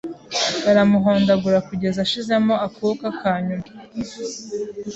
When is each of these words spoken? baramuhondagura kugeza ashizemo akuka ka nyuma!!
baramuhondagura 0.63 1.57
kugeza 1.67 1.99
ashizemo 2.05 2.53
akuka 2.67 3.07
ka 3.19 3.33
nyuma!! 3.45 3.67